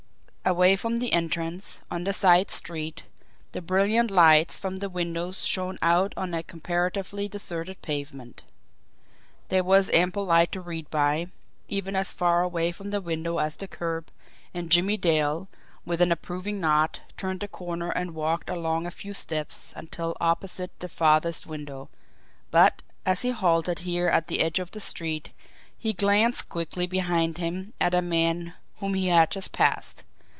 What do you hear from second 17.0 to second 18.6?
turned the corner and walked